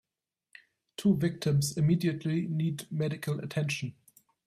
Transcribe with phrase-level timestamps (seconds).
[0.97, 3.93] Two victims immediately need medical attention.